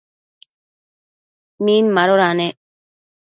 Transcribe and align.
Min 1.65 1.85
madoda 1.95 2.29
nec? 2.39 2.55